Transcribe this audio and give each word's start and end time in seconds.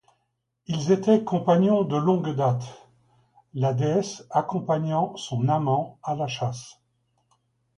Ils 0.65 0.91
étaient 0.91 1.23
compagnons 1.23 1.83
de 1.83 1.95
longue 1.95 2.35
date, 2.35 2.87
la 3.53 3.75
déesse 3.75 4.25
accompagnant 4.31 5.15
son 5.15 5.47
amant 5.47 5.99
à 6.01 6.15
la 6.15 6.25
chasse. 6.25 6.81